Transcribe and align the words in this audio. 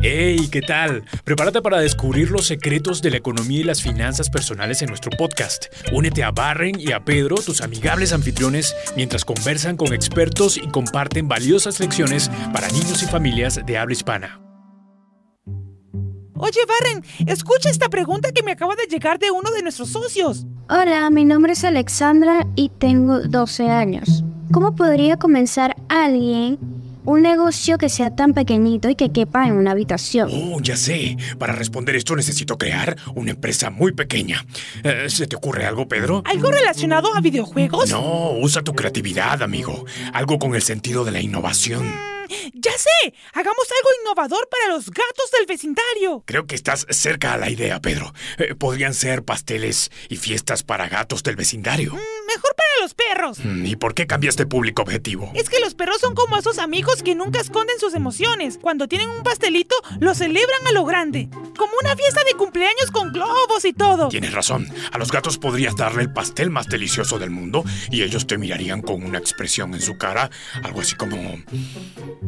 ¡Hey! 0.00 0.48
¿Qué 0.52 0.62
tal? 0.62 1.02
Prepárate 1.24 1.60
para 1.60 1.80
descubrir 1.80 2.30
los 2.30 2.46
secretos 2.46 3.02
de 3.02 3.10
la 3.10 3.16
economía 3.16 3.60
y 3.60 3.64
las 3.64 3.82
finanzas 3.82 4.30
personales 4.30 4.80
en 4.80 4.90
nuestro 4.90 5.10
podcast. 5.10 5.66
Únete 5.92 6.22
a 6.22 6.30
Barren 6.30 6.78
y 6.78 6.92
a 6.92 7.04
Pedro, 7.04 7.34
tus 7.34 7.60
amigables 7.62 8.12
anfitriones, 8.12 8.76
mientras 8.94 9.24
conversan 9.24 9.76
con 9.76 9.92
expertos 9.92 10.56
y 10.56 10.68
comparten 10.68 11.26
valiosas 11.26 11.80
lecciones 11.80 12.30
para 12.52 12.68
niños 12.68 13.02
y 13.02 13.06
familias 13.06 13.60
de 13.66 13.76
habla 13.76 13.92
hispana. 13.92 14.40
Oye, 16.36 16.60
Barren, 16.68 17.04
escucha 17.26 17.68
esta 17.68 17.88
pregunta 17.88 18.30
que 18.30 18.44
me 18.44 18.52
acaba 18.52 18.76
de 18.76 18.86
llegar 18.86 19.18
de 19.18 19.32
uno 19.32 19.50
de 19.50 19.62
nuestros 19.62 19.88
socios. 19.88 20.46
Hola, 20.70 21.10
mi 21.10 21.24
nombre 21.24 21.54
es 21.54 21.64
Alexandra 21.64 22.46
y 22.54 22.68
tengo 22.68 23.18
12 23.18 23.68
años. 23.68 24.22
¿Cómo 24.52 24.76
podría 24.76 25.16
comenzar 25.16 25.74
alguien 25.88 26.77
un 27.08 27.22
negocio 27.22 27.78
que 27.78 27.88
sea 27.88 28.14
tan 28.14 28.34
pequeñito 28.34 28.90
y 28.90 28.94
que 28.94 29.10
quepa 29.10 29.46
en 29.46 29.54
una 29.54 29.70
habitación? 29.70 30.28
Oh, 30.30 30.60
ya 30.60 30.76
sé. 30.76 31.16
Para 31.38 31.54
responder 31.54 31.96
esto 31.96 32.14
necesito 32.14 32.58
crear 32.58 32.96
una 33.14 33.30
empresa 33.30 33.70
muy 33.70 33.92
pequeña. 33.92 34.44
Eh, 34.84 35.06
¿Se 35.08 35.26
te 35.26 35.34
ocurre 35.34 35.64
algo, 35.64 35.88
Pedro? 35.88 36.22
¿Algo 36.26 36.50
relacionado 36.50 37.14
a 37.14 37.20
videojuegos? 37.22 37.88
No, 37.90 38.32
usa 38.32 38.62
tu 38.62 38.74
creatividad, 38.74 39.42
amigo. 39.42 39.86
Algo 40.12 40.38
con 40.38 40.54
el 40.54 40.60
sentido 40.60 41.02
de 41.06 41.12
la 41.12 41.22
innovación. 41.22 41.90
Ya 42.52 42.72
sé, 42.72 43.14
hagamos 43.32 43.66
algo 43.78 43.88
innovador 44.02 44.46
para 44.50 44.74
los 44.74 44.90
gatos 44.90 45.30
del 45.32 45.46
vecindario. 45.46 46.24
Creo 46.26 46.46
que 46.46 46.54
estás 46.54 46.86
cerca 46.90 47.32
a 47.32 47.38
la 47.38 47.48
idea, 47.48 47.80
Pedro. 47.80 48.12
Eh, 48.36 48.54
podrían 48.54 48.92
ser 48.92 49.24
pasteles 49.24 49.90
y 50.10 50.16
fiestas 50.16 50.62
para 50.62 50.88
gatos 50.88 51.22
del 51.22 51.36
vecindario. 51.36 51.94
Mm, 51.94 52.26
mejor 52.26 52.54
para 52.54 52.67
los 52.88 52.94
perros. 52.94 53.38
¿Y 53.44 53.76
por 53.76 53.94
qué 53.94 54.06
cambiaste 54.06 54.46
público 54.46 54.82
objetivo? 54.82 55.30
Es 55.34 55.50
que 55.50 55.60
los 55.60 55.74
perros 55.74 55.98
son 56.00 56.14
como 56.14 56.38
esos 56.38 56.58
amigos 56.58 57.02
que 57.02 57.14
nunca 57.14 57.40
esconden 57.40 57.78
sus 57.78 57.94
emociones. 57.94 58.58
Cuando 58.60 58.88
tienen 58.88 59.10
un 59.10 59.22
pastelito, 59.22 59.74
lo 60.00 60.14
celebran 60.14 60.66
a 60.66 60.72
lo 60.72 60.84
grande. 60.84 61.28
Como 61.56 61.72
una 61.82 61.96
fiesta 61.96 62.22
de 62.24 62.34
cumpleaños 62.34 62.90
con 62.92 63.12
globos 63.12 63.64
y 63.64 63.72
todo. 63.72 64.08
Tienes 64.08 64.32
razón. 64.32 64.68
A 64.92 64.98
los 64.98 65.12
gatos 65.12 65.38
podrías 65.38 65.76
darle 65.76 66.02
el 66.02 66.12
pastel 66.12 66.50
más 66.50 66.68
delicioso 66.68 67.18
del 67.18 67.30
mundo 67.30 67.64
y 67.90 68.02
ellos 68.02 68.26
te 68.26 68.38
mirarían 68.38 68.80
con 68.80 69.02
una 69.02 69.18
expresión 69.18 69.74
en 69.74 69.80
su 69.80 69.98
cara, 69.98 70.30
algo 70.62 70.80
así 70.80 70.94
como... 70.94 71.18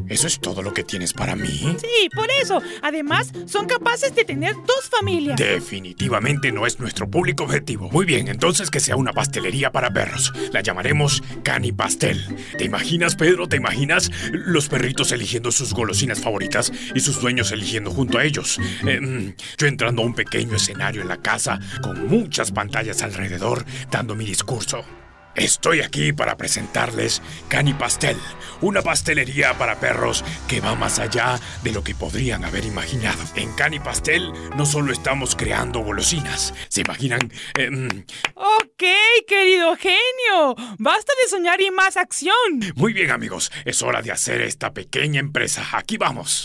¿Eso 0.09 0.27
es 0.27 0.41
todo 0.41 0.63
lo 0.63 0.75
que 0.75 0.83
tienes 0.83 1.13
para 1.13 1.37
mí? 1.37 1.77
Sí, 1.81 2.09
por 2.15 2.29
eso. 2.43 2.61
Además, 2.83 3.33
son 3.47 3.67
capaces 3.67 4.15
de 4.15 4.25
tener 4.25 4.55
dos 4.67 4.91
familias. 4.91 5.39
Definitivamente 5.39 6.51
no 6.53 6.67
es 6.67 6.81
nuestro 6.81 7.09
público 7.09 7.45
objetivo. 7.45 7.89
Muy 7.91 8.05
bien, 8.05 8.29
entonces 8.29 8.71
que 8.71 8.81
sea 8.81 8.97
una 8.97 9.13
pastelería 9.13 9.71
para 9.71 9.91
perros. 9.93 10.33
La 10.53 10.61
llamaremos 10.61 11.23
Cani 11.43 11.73
Pastel. 11.73 12.21
¿Te 12.59 12.65
imaginas, 12.65 13.17
Pedro? 13.17 13.49
¿Te 13.49 13.57
imaginas 13.57 14.11
los 14.33 14.69
perritos 14.69 15.13
eligiendo 15.13 15.53
sus 15.53 15.73
golosinas 15.73 16.21
favoritas 16.21 16.73
y 16.95 17.01
sus 17.01 17.21
dueños 17.21 17.53
eligiendo 17.53 17.91
junto 17.91 18.19
a 18.19 18.25
ellos? 18.25 18.59
Eh, 18.87 19.01
mm, 19.01 19.35
yo 19.59 19.67
entrando 19.67 20.03
a 20.03 20.07
un 20.07 20.15
pequeño 20.15 20.57
escenario 20.57 21.03
en 21.03 21.09
la 21.09 21.19
casa 21.19 21.59
con 21.83 22.09
muchas 22.09 22.51
pantallas 22.53 23.03
alrededor 23.03 23.65
dando 23.91 24.15
mi 24.15 24.25
discurso. 24.25 24.85
Estoy 25.41 25.81
aquí 25.81 26.13
para 26.13 26.37
presentarles 26.37 27.23
Cani 27.49 27.73
Pastel, 27.73 28.19
una 28.61 28.83
pastelería 28.83 29.57
para 29.57 29.81
perros 29.81 30.23
que 30.47 30.61
va 30.61 30.75
más 30.75 30.99
allá 30.99 31.41
de 31.63 31.73
lo 31.73 31.83
que 31.83 31.95
podrían 31.95 32.45
haber 32.45 32.67
imaginado. 32.67 33.19
En 33.37 33.51
Cani 33.55 33.81
Pastel 33.81 34.31
no 34.55 34.67
solo 34.67 34.93
estamos 34.93 35.35
creando 35.35 35.81
golosinas, 35.81 36.53
¿se 36.69 36.83
imaginan? 36.83 37.33
Eh, 37.57 37.71
Ok, 38.35 38.83
querido 39.27 39.77
genio. 39.77 40.55
Basta 40.79 41.13
de 41.25 41.31
soñar 41.31 41.59
y 41.63 41.71
más 41.71 41.97
acción. 41.97 42.35
muy 42.75 42.93
bien 42.93 43.11
amigos, 43.11 43.51
es 43.65 43.81
hora 43.81 44.03
de 44.03 44.13
hacer 44.13 44.43
esta 44.43 44.75
pequeña 44.75 45.21
empresa. 45.21 45.67
Aquí 45.73 45.97
vamos. 45.97 46.45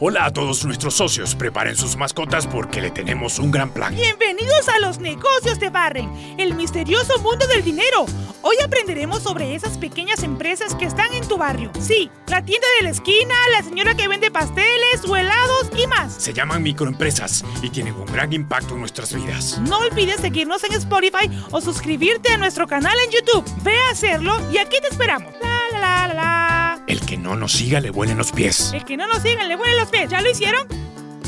Hola 0.00 0.26
a 0.26 0.32
todos 0.32 0.64
nuestros 0.64 0.94
socios, 0.94 1.34
preparen 1.34 1.74
sus 1.74 1.96
mascotas 1.96 2.46
porque 2.46 2.80
le 2.80 2.92
tenemos 2.92 3.40
un 3.40 3.50
gran 3.50 3.70
plan. 3.70 3.92
Bienvenidos 3.96 4.68
a 4.68 4.78
los 4.78 5.00
negocios 5.00 5.58
de 5.58 5.70
Barren, 5.70 6.08
el 6.38 6.54
misterioso 6.54 7.18
mundo 7.18 7.48
del 7.48 7.64
dinero. 7.64 8.06
Hoy 8.42 8.54
aprenderemos 8.64 9.24
sobre 9.24 9.56
esas 9.56 9.76
pequeñas 9.76 10.22
empresas 10.22 10.76
que 10.76 10.84
están 10.84 11.12
en 11.14 11.26
tu 11.26 11.36
barrio. 11.36 11.72
Sí, 11.80 12.12
la 12.28 12.44
tienda 12.44 12.68
de 12.78 12.84
la 12.84 12.90
esquina, 12.90 13.34
la 13.50 13.64
señora 13.64 13.96
que 13.96 14.06
vende 14.06 14.30
pasteles 14.30 15.04
o 15.04 15.16
helados 15.16 15.68
y 15.76 15.88
más. 15.88 16.14
Se 16.14 16.32
llaman 16.32 16.62
microempresas 16.62 17.44
y 17.60 17.70
tienen 17.70 17.94
un 17.94 18.06
gran 18.06 18.32
impacto 18.32 18.74
en 18.74 18.80
nuestras 18.80 19.12
vidas. 19.12 19.58
No 19.62 19.78
olvides 19.78 20.20
seguirnos 20.20 20.62
en 20.62 20.74
Spotify 20.74 21.28
o 21.50 21.60
suscribirte 21.60 22.32
a 22.32 22.36
nuestro 22.36 22.68
canal 22.68 22.96
en 23.04 23.10
YouTube. 23.10 23.44
Ve 23.64 23.76
a 23.76 23.90
hacerlo 23.90 24.40
y 24.52 24.58
aquí 24.58 24.76
te 24.80 24.86
esperamos. 24.90 25.32
La 25.42 25.58
la 25.72 25.80
la 25.80 26.06
la 26.06 26.14
la. 26.14 26.47
El 26.88 27.00
que 27.02 27.18
no 27.18 27.36
nos 27.36 27.52
siga 27.52 27.80
le 27.80 27.90
vuelen 27.90 28.16
los 28.16 28.32
pies. 28.32 28.72
El 28.74 28.84
que 28.84 28.96
no 28.96 29.06
nos 29.06 29.22
sigan 29.22 29.46
le 29.46 29.56
vuelen 29.56 29.76
los 29.76 29.90
pies. 29.90 30.08
¿Ya 30.08 30.22
lo 30.22 30.30
hicieron? 30.30 30.66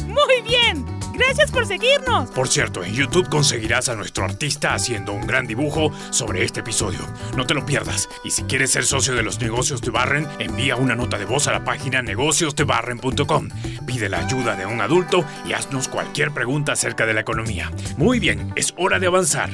Muy 0.07 0.43
bien. 0.43 0.85
Gracias 1.13 1.51
por 1.51 1.67
seguirnos. 1.67 2.31
Por 2.31 2.49
cierto, 2.49 2.83
en 2.83 2.95
YouTube 2.95 3.29
conseguirás 3.29 3.91
a 3.91 3.95
nuestro 3.95 4.25
artista 4.25 4.73
haciendo 4.73 5.13
un 5.13 5.27
gran 5.27 5.47
dibujo 5.47 5.93
sobre 6.11 6.45
este 6.45 6.61
episodio. 6.61 7.01
No 7.37 7.47
te 7.47 7.53
lo 7.53 7.67
pierdas. 7.67 8.09
Y 8.25 8.31
si 8.31 8.45
quieres 8.45 8.71
ser 8.71 8.87
socio 8.87 9.15
de 9.15 9.23
los 9.23 9.39
negocios 9.39 9.83
de 9.83 9.91
Barren, 9.91 10.27
envía 10.39 10.77
una 10.77 10.95
nota 10.95 11.19
de 11.19 11.27
voz 11.27 11.47
a 11.47 11.53
la 11.53 11.63
página 11.63 12.01
negociosdebarren.com. 12.01 13.49
Pide 13.87 14.09
la 14.09 14.21
ayuda 14.21 14.57
de 14.57 14.65
un 14.65 14.81
adulto 14.81 15.27
y 15.47 15.53
haznos 15.53 15.89
cualquier 15.89 16.31
pregunta 16.31 16.73
acerca 16.73 17.05
de 17.05 17.13
la 17.13 17.21
economía. 17.21 17.71
Muy 17.99 18.19
bien, 18.19 18.51
es 18.57 18.73
hora 18.79 18.99
de 18.99 19.09
avanzar. 19.09 19.51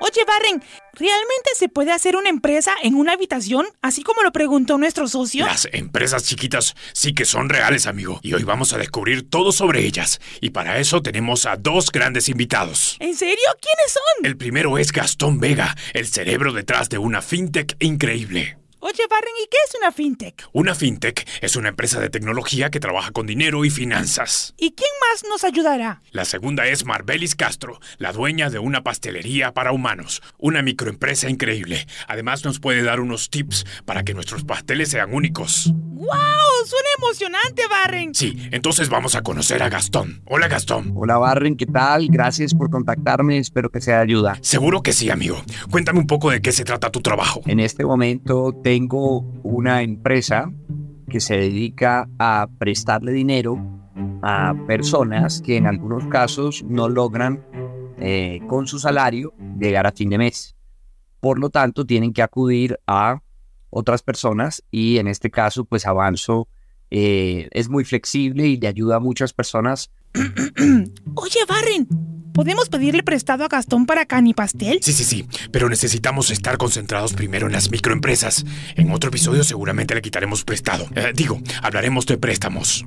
Oye, 0.00 0.24
Barren, 0.26 0.62
¿realmente 0.94 1.50
se 1.56 1.68
puede 1.68 1.92
hacer 1.92 2.16
una 2.16 2.28
empresa 2.28 2.72
en 2.82 2.94
una 2.94 3.12
habitación, 3.12 3.66
así 3.82 4.02
como 4.02 4.22
lo 4.22 4.32
preguntó 4.32 4.78
nuestro 4.78 5.08
socio? 5.08 5.44
Las 5.46 5.68
empresas 5.72 6.24
chiquitas 6.24 6.74
sí 6.92 7.14
que 7.14 7.24
son 7.24 7.48
reales, 7.48 7.86
amigo. 7.86 8.20
Y 8.22 8.34
hoy 8.34 8.44
vamos 8.44 8.72
a 8.72 8.78
descubrir 8.78 9.28
todo 9.28 9.52
sobre 9.52 9.84
ellas. 9.84 10.20
Y 10.40 10.50
para 10.50 10.78
eso 10.78 11.02
tenemos 11.02 11.46
a 11.46 11.56
dos 11.56 11.90
grandes 11.90 12.28
invitados. 12.28 12.96
¿En 13.00 13.14
serio? 13.14 13.44
¿Quiénes 13.60 13.92
son? 13.92 14.26
El 14.26 14.36
primero 14.36 14.78
es 14.78 14.92
Gastón 14.92 15.40
Vega, 15.40 15.76
el 15.92 16.06
cerebro 16.06 16.52
detrás 16.52 16.88
de 16.88 16.98
una 16.98 17.22
fintech 17.22 17.76
increíble. 17.80 18.56
Oye, 18.86 19.02
Barren, 19.08 19.32
¿y 19.42 19.48
qué 19.50 19.56
es 19.66 19.74
una 19.80 19.92
fintech? 19.92 20.46
Una 20.52 20.74
fintech 20.74 21.26
es 21.40 21.56
una 21.56 21.70
empresa 21.70 22.00
de 22.00 22.10
tecnología 22.10 22.68
que 22.68 22.80
trabaja 22.80 23.12
con 23.12 23.26
dinero 23.26 23.64
y 23.64 23.70
finanzas. 23.70 24.52
¿Y 24.58 24.72
quién 24.72 24.90
más 25.00 25.24
nos 25.26 25.42
ayudará? 25.42 26.02
La 26.10 26.26
segunda 26.26 26.66
es 26.66 26.84
Marbelis 26.84 27.34
Castro, 27.34 27.80
la 27.96 28.12
dueña 28.12 28.50
de 28.50 28.58
una 28.58 28.84
pastelería 28.84 29.54
para 29.54 29.72
humanos, 29.72 30.20
una 30.36 30.60
microempresa 30.60 31.30
increíble. 31.30 31.86
Además 32.08 32.44
nos 32.44 32.60
puede 32.60 32.82
dar 32.82 33.00
unos 33.00 33.30
tips 33.30 33.64
para 33.86 34.02
que 34.02 34.12
nuestros 34.12 34.44
pasteles 34.44 34.90
sean 34.90 35.14
únicos. 35.14 35.72
¡Wow! 35.72 36.44
Suena 36.66 36.88
emocionante, 36.98 37.62
Barren. 37.68 38.14
Sí, 38.14 38.48
entonces 38.50 38.88
vamos 38.88 39.14
a 39.14 39.22
conocer 39.22 39.62
a 39.62 39.68
Gastón. 39.68 40.22
Hola 40.24 40.48
Gastón. 40.48 40.92
Hola 40.96 41.18
Barren, 41.18 41.56
¿qué 41.56 41.66
tal? 41.66 42.08
Gracias 42.10 42.54
por 42.54 42.70
contactarme, 42.70 43.36
espero 43.36 43.70
que 43.70 43.82
sea 43.82 43.96
de 43.96 44.02
ayuda. 44.02 44.38
Seguro 44.40 44.82
que 44.82 44.94
sí, 44.94 45.10
amigo. 45.10 45.42
Cuéntame 45.70 45.98
un 45.98 46.06
poco 46.06 46.30
de 46.30 46.40
qué 46.40 46.52
se 46.52 46.64
trata 46.64 46.90
tu 46.90 47.02
trabajo. 47.02 47.42
En 47.46 47.60
este 47.60 47.84
momento 47.84 48.52
tengo 48.74 49.20
una 49.44 49.82
empresa 49.82 50.52
que 51.08 51.20
se 51.20 51.36
dedica 51.36 52.08
a 52.18 52.48
prestarle 52.58 53.12
dinero 53.12 53.56
a 54.20 54.52
personas 54.66 55.40
que 55.40 55.56
en 55.56 55.68
algunos 55.68 56.08
casos 56.08 56.64
no 56.64 56.88
logran 56.88 57.46
eh, 58.00 58.40
con 58.48 58.66
su 58.66 58.80
salario 58.80 59.32
llegar 59.60 59.86
a 59.86 59.92
fin 59.92 60.10
de 60.10 60.18
mes. 60.18 60.56
Por 61.20 61.38
lo 61.38 61.50
tanto, 61.50 61.86
tienen 61.86 62.12
que 62.12 62.22
acudir 62.22 62.80
a 62.88 63.22
otras 63.70 64.02
personas 64.02 64.64
y 64.72 64.98
en 64.98 65.06
este 65.06 65.30
caso, 65.30 65.64
pues 65.64 65.86
Avanzo 65.86 66.48
eh, 66.90 67.48
es 67.52 67.68
muy 67.68 67.84
flexible 67.84 68.48
y 68.48 68.56
le 68.56 68.66
ayuda 68.66 68.96
a 68.96 69.00
muchas 69.00 69.32
personas 69.32 69.92
Oye, 71.14 71.40
Barren, 71.48 71.88
¿podemos 72.32 72.68
pedirle 72.68 73.02
prestado 73.02 73.44
a 73.44 73.48
Gastón 73.48 73.86
para 73.86 74.06
Cani 74.06 74.34
Pastel? 74.34 74.78
Sí, 74.82 74.92
sí, 74.92 75.04
sí, 75.04 75.26
pero 75.50 75.68
necesitamos 75.68 76.30
estar 76.30 76.56
concentrados 76.56 77.14
primero 77.14 77.46
en 77.46 77.52
las 77.52 77.70
microempresas. 77.70 78.44
En 78.76 78.90
otro 78.92 79.08
episodio 79.08 79.44
seguramente 79.44 79.94
le 79.94 80.02
quitaremos 80.02 80.44
prestado. 80.44 80.86
Eh, 80.94 81.12
digo, 81.14 81.40
hablaremos 81.62 82.06
de 82.06 82.18
préstamos. 82.18 82.84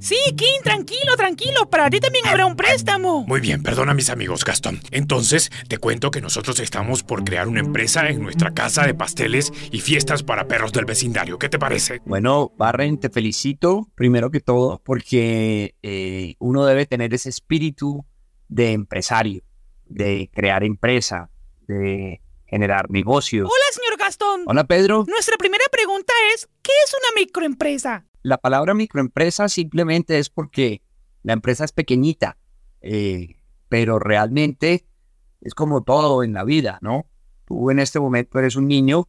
Sí, 0.00 0.16
Kim, 0.36 0.62
tranquilo, 0.62 1.16
tranquilo. 1.16 1.68
Para 1.70 1.88
ti 1.90 2.00
también 2.00 2.26
habrá 2.26 2.46
un 2.46 2.56
préstamo. 2.56 3.24
Muy 3.26 3.40
bien, 3.40 3.62
perdona 3.62 3.94
mis 3.94 4.10
amigos, 4.10 4.44
Gastón. 4.44 4.80
Entonces, 4.90 5.50
te 5.68 5.78
cuento 5.78 6.10
que 6.10 6.20
nosotros 6.20 6.60
estamos 6.60 7.02
por 7.02 7.24
crear 7.24 7.48
una 7.48 7.60
empresa 7.60 8.08
en 8.08 8.22
nuestra 8.22 8.52
casa 8.52 8.86
de 8.86 8.94
pasteles 8.94 9.52
y 9.70 9.80
fiestas 9.80 10.22
para 10.22 10.46
perros 10.46 10.72
del 10.72 10.84
vecindario. 10.84 11.38
¿Qué 11.38 11.48
te 11.48 11.58
parece? 11.58 12.00
Bueno, 12.04 12.52
Barren, 12.58 12.98
te 12.98 13.10
felicito 13.10 13.88
primero 13.94 14.30
que 14.30 14.40
todo 14.40 14.82
porque 14.84 15.74
eh, 15.82 16.34
uno 16.54 16.66
debe 16.66 16.86
tener 16.86 17.12
ese 17.12 17.30
espíritu 17.30 18.06
de 18.48 18.70
empresario, 18.72 19.42
de 19.86 20.30
crear 20.32 20.62
empresa, 20.62 21.28
de 21.66 22.20
generar 22.46 22.88
negocios. 22.90 23.50
Hola, 23.50 23.64
señor 23.72 23.98
Gastón. 23.98 24.42
Hola, 24.46 24.62
Pedro. 24.62 25.04
Nuestra 25.08 25.36
primera 25.36 25.64
pregunta 25.72 26.12
es, 26.32 26.48
¿qué 26.62 26.70
es 26.84 26.94
una 26.94 27.20
microempresa? 27.20 28.06
La 28.22 28.38
palabra 28.38 28.72
microempresa 28.72 29.48
simplemente 29.48 30.20
es 30.20 30.30
porque 30.30 30.82
la 31.24 31.32
empresa 31.32 31.64
es 31.64 31.72
pequeñita, 31.72 32.38
eh, 32.82 33.40
pero 33.68 33.98
realmente 33.98 34.86
es 35.40 35.54
como 35.54 35.82
todo 35.82 36.22
en 36.22 36.34
la 36.34 36.44
vida, 36.44 36.78
¿no? 36.82 37.06
Tú 37.46 37.72
en 37.72 37.80
este 37.80 37.98
momento 37.98 38.38
eres 38.38 38.54
un 38.54 38.68
niño, 38.68 39.08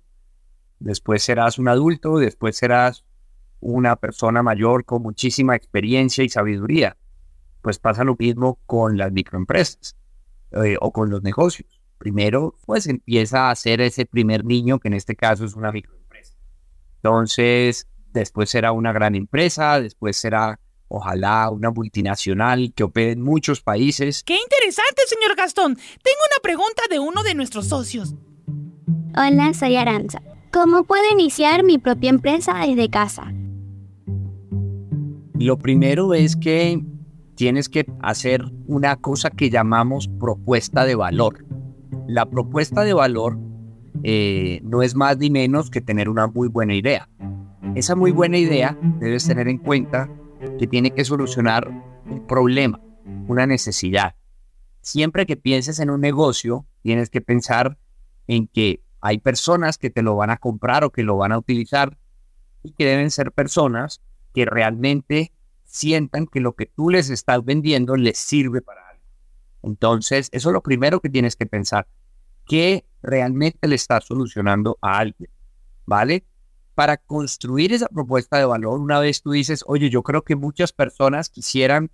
después 0.80 1.22
serás 1.22 1.60
un 1.60 1.68
adulto, 1.68 2.18
después 2.18 2.58
serás 2.58 3.06
una 3.60 3.98
persona 3.98 4.42
mayor 4.42 4.84
con 4.84 5.04
muchísima 5.04 5.56
experiencia 5.56 6.24
y 6.24 6.30
sabiduría. 6.30 6.98
Pues 7.66 7.80
pasa 7.80 8.04
lo 8.04 8.16
mismo 8.16 8.60
con 8.68 8.96
las 8.96 9.12
microempresas 9.12 9.96
eh, 10.52 10.78
o 10.80 10.92
con 10.92 11.10
los 11.10 11.24
negocios. 11.24 11.82
Primero, 11.98 12.54
pues 12.64 12.86
empieza 12.86 13.50
a 13.50 13.56
ser 13.56 13.82
ese 13.82 14.06
primer 14.06 14.46
niño, 14.46 14.78
que 14.78 14.88
en 14.88 14.94
este 14.94 15.16
caso 15.16 15.46
es 15.46 15.56
una 15.56 15.72
microempresa. 15.72 16.36
Entonces, 16.98 17.88
después 18.14 18.52
será 18.52 18.72
una 18.72 18.94
gran 18.94 19.16
empresa, 19.16 19.82
después 19.82 20.16
será 20.16 20.60
ojalá 20.90 21.50
una 21.50 21.72
multinacional 21.72 22.72
que 22.76 22.84
opere 22.84 23.14
en 23.14 23.24
muchos 23.24 23.62
países. 23.62 24.22
¡Qué 24.24 24.38
interesante, 24.38 25.02
señor 25.08 25.36
Gastón! 25.36 25.74
Tengo 25.74 26.20
una 26.32 26.44
pregunta 26.44 26.84
de 26.88 27.00
uno 27.00 27.24
de 27.24 27.34
nuestros 27.34 27.68
socios. 27.70 28.14
Hola, 29.18 29.56
soy 29.56 29.76
Aranza. 29.76 30.22
¿Cómo 30.54 30.84
puedo 30.84 31.12
iniciar 31.12 31.64
mi 31.64 31.80
propia 31.80 32.12
empresa 32.12 32.64
desde 32.64 32.92
casa? 32.92 33.34
Lo 35.40 35.58
primero 35.58 36.14
es 36.14 36.36
que 36.36 36.80
tienes 37.36 37.70
que 37.70 37.86
hacer 38.02 38.46
una 38.68 38.96
cosa 38.96 39.30
que 39.30 39.50
llamamos 39.50 40.08
propuesta 40.08 40.86
de 40.86 40.96
valor. 40.96 41.46
La 42.08 42.26
propuesta 42.26 42.84
de 42.84 42.94
valor 42.94 43.38
eh, 44.04 44.62
no 44.64 44.82
es 44.82 44.96
más 44.96 45.18
ni 45.18 45.30
menos 45.30 45.70
que 45.70 45.82
tener 45.82 46.10
una 46.10 46.28
muy 46.28 46.48
buena 46.48 46.74
idea. 46.74 47.10
Esa 47.76 47.96
muy 47.96 48.12
buena 48.12 48.38
idea 48.38 48.78
debes 49.00 49.28
tener 49.28 49.48
en 49.48 49.58
cuenta 49.58 50.10
que 50.60 50.68
tiene 50.68 50.92
que 50.92 51.04
solucionar 51.04 51.70
un 52.10 52.26
problema, 52.26 52.80
una 53.28 53.46
necesidad. 53.46 54.16
Siempre 54.82 55.26
que 55.26 55.36
pienses 55.36 55.80
en 55.80 55.90
un 55.90 56.02
negocio, 56.02 56.66
tienes 56.84 57.10
que 57.10 57.22
pensar 57.22 57.78
en 58.28 58.48
que 58.48 58.82
hay 59.02 59.18
personas 59.18 59.78
que 59.78 59.90
te 59.90 60.04
lo 60.04 60.16
van 60.16 60.30
a 60.30 60.38
comprar 60.38 60.84
o 60.84 60.92
que 60.92 61.04
lo 61.04 61.18
van 61.18 61.32
a 61.32 61.38
utilizar 61.38 61.98
y 62.64 62.72
que 62.72 62.86
deben 62.86 63.12
ser 63.12 63.32
personas 63.32 64.02
que 64.34 64.46
realmente 64.46 65.32
sientan 65.76 66.26
que 66.26 66.40
lo 66.40 66.56
que 66.56 66.68
tú 66.68 66.90
les 66.90 67.10
estás 67.10 67.44
vendiendo 67.44 67.98
les 67.98 68.18
sirve 68.18 68.62
para 68.62 68.88
algo. 68.88 69.04
Entonces, 69.62 70.30
eso 70.32 70.50
es 70.50 70.54
lo 70.54 70.64
primero 70.64 71.02
que 71.02 71.10
tienes 71.10 71.36
que 71.36 71.46
pensar. 71.46 71.86
¿Qué 72.46 72.86
realmente 73.02 73.68
le 73.68 73.76
estás 73.76 74.06
solucionando 74.06 74.78
a 74.82 75.00
alguien? 75.00 75.30
¿Vale? 75.86 76.24
Para 76.76 76.96
construir 76.96 77.74
esa 77.74 77.90
propuesta 77.90 78.38
de 78.38 78.46
valor, 78.46 78.80
una 78.80 79.00
vez 79.00 79.22
tú 79.22 79.32
dices, 79.32 79.66
oye, 79.68 79.90
yo 79.90 80.02
creo 80.02 80.24
que 80.24 80.38
muchas 80.38 80.72
personas 80.72 81.30
quisieran 81.30 81.92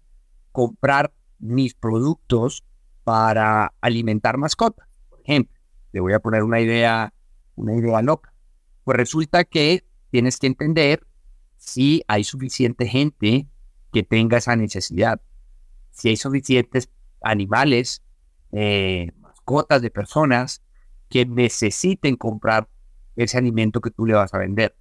comprar 0.51 1.12
mis 1.39 1.74
productos 1.74 2.63
para 3.04 3.74
alimentar 3.81 4.38
mascotas, 4.38 4.88
por 5.10 5.22
ejemplo. 5.22 5.60
Le 5.92 6.01
voy 6.01 6.13
a 6.13 6.19
poner 6.19 6.44
una 6.44 6.60
idea, 6.60 7.13
una 7.56 7.75
idea 7.75 8.01
loca. 8.04 8.31
Pues 8.83 8.95
resulta 8.95 9.44
que 9.44 9.83
tienes 10.12 10.38
que 10.38 10.48
entender 10.48 11.07
si 11.57 12.04
hay 12.07 12.24
suficiente 12.24 12.88
gente 12.88 13.48
que 13.92 14.04
tenga 14.04 14.38
esa 14.38 14.56
necesidad, 14.56 15.22
si 15.92 16.10
hay 16.10 16.18
suficientes 16.18 16.90
animales, 17.22 18.04
eh, 18.52 19.12
mascotas 19.20 19.82
de 19.82 19.92
personas 19.92 20.62
que 21.10 21.26
necesiten 21.26 22.16
comprar 22.16 22.70
ese 23.16 23.38
alimento 23.38 23.82
que 23.82 23.92
tú 23.92 24.06
le 24.06 24.14
vas 24.14 24.34
a 24.34 24.38
vender. 24.38 24.76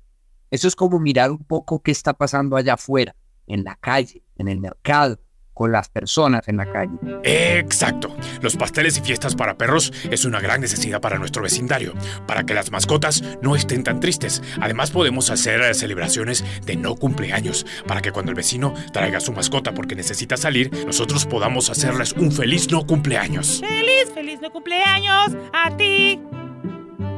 Eso 0.51 0.69
es 0.69 0.77
como 0.77 0.99
mirar 0.99 1.31
un 1.31 1.45
poco 1.45 1.83
qué 1.83 1.91
está 1.91 2.12
pasando 2.15 2.57
allá 2.57 2.75
afuera, 2.75 3.15
en 3.47 3.65
la 3.65 3.77
calle, 3.77 4.23
en 4.37 4.49
el 4.49 4.61
mercado, 4.61 5.19
con 5.61 5.73
las 5.73 5.91
personas 5.91 6.49
en 6.49 6.57
la 6.57 6.65
calle. 6.73 6.97
Exacto. 7.23 8.17
Los 8.41 8.57
pasteles 8.57 8.97
y 8.97 9.03
fiestas 9.03 9.35
para 9.35 9.59
perros 9.59 9.93
es 10.11 10.25
una 10.25 10.41
gran 10.41 10.62
necesidad 10.62 11.03
para 11.03 11.19
nuestro 11.19 11.43
vecindario, 11.43 11.93
para 12.27 12.45
que 12.45 12.55
las 12.55 12.71
mascotas 12.71 13.23
no 13.43 13.55
estén 13.57 13.85
tan 13.85 14.01
tristes. 14.01 14.43
Además 14.59 14.91
podemos 14.91 15.29
hacer 15.29 15.75
celebraciones 15.75 16.43
de 16.65 16.77
no 16.77 16.95
cumpleaños, 16.95 17.67
para 17.87 18.01
que 18.01 18.11
cuando 18.11 18.31
el 18.31 18.37
vecino 18.37 18.73
traiga 18.95 19.21
su 19.21 19.35
mascota 19.35 19.75
porque 19.75 19.95
necesita 19.95 20.39
salir, 20.39 20.71
nosotros 20.87 21.27
podamos 21.27 21.69
hacerles 21.69 22.12
un 22.12 22.33
feliz 22.33 22.71
no 22.71 22.87
cumpleaños. 22.87 23.61
¡Feliz, 23.61 24.15
feliz 24.15 24.41
no 24.41 24.51
cumpleaños! 24.51 25.37
¡A 25.53 25.77
ti! 25.77 26.19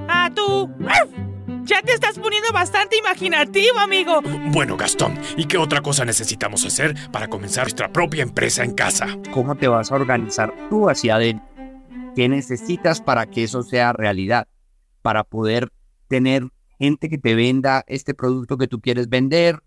¡A 0.09 0.33
tú! 0.35 0.69
Ya 1.65 1.81
te 1.81 1.93
estás 1.93 2.19
poniendo 2.19 2.53
bastante 2.53 2.97
imaginativo, 2.99 3.79
amigo. 3.79 4.21
Bueno, 4.51 4.77
Gastón, 4.77 5.19
¿y 5.37 5.47
qué 5.47 5.59
otra 5.59 5.81
cosa 5.81 6.05
necesitamos 6.05 6.65
hacer 6.65 6.95
para 7.13 7.29
comenzar 7.29 7.65
nuestra 7.65 7.93
propia 7.93 8.25
empresa 8.25 8.65
en 8.65 8.75
casa? 8.75 9.07
¿Cómo 9.33 9.55
te 9.55 9.69
vas 9.69 9.93
a 9.93 9.95
organizar 9.95 10.53
tú 10.69 10.89
hacia 10.89 11.17
adentro? 11.17 11.47
¿Qué 12.17 12.29
necesitas 12.29 13.01
para 13.01 13.27
que 13.27 13.45
eso 13.45 13.63
sea 13.63 13.93
realidad? 13.93 14.49
Para 15.03 15.23
poder 15.23 15.73
tener 16.09 16.49
gente 16.79 17.09
que 17.09 17.19
te 17.19 17.37
venda 17.37 17.85
este 17.87 18.13
producto 18.13 18.59
que 18.59 18.67
tú 18.67 18.81
quieres 18.81 19.09
vender, 19.09 19.63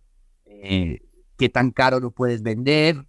eh, 0.45 0.99
qué 1.37 1.47
tan 1.47 1.71
caro 1.71 2.01
lo 2.01 2.11
puedes 2.11 2.43
vender, 2.43 3.05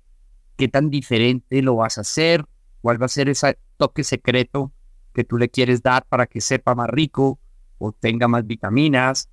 qué 0.56 0.68
tan 0.68 0.90
diferente 0.90 1.60
lo 1.60 1.74
vas 1.76 1.98
a 1.98 2.02
hacer, 2.02 2.44
cuál 2.82 3.02
va 3.02 3.06
a 3.06 3.08
ser 3.10 3.28
ese 3.28 3.58
toque 3.78 4.04
secreto 4.04 4.72
que 5.12 5.24
tú 5.24 5.38
le 5.38 5.48
quieres 5.48 5.82
dar 5.82 6.06
para 6.08 6.26
que 6.26 6.40
sepa 6.40 6.74
más 6.76 6.88
rico, 6.88 7.40
o 7.78 7.92
tenga 7.92 8.28
más 8.28 8.46
vitaminas 8.46 9.28